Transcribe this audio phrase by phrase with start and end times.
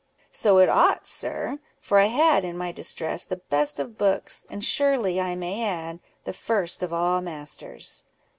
[0.31, 4.65] "So it ought, sir; for I had, in my distress, the best of books, and
[4.65, 8.03] surely, I may add, the first of all Masters."